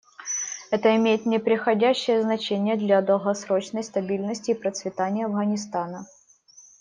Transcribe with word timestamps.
Это 0.71 0.95
имеет 0.95 1.27
непреходящее 1.27 2.23
значение 2.23 2.75
для 2.75 3.03
долгосрочной 3.03 3.83
стабильности 3.83 4.49
и 4.49 4.55
процветания 4.55 5.27
Афганистана. 5.27 6.07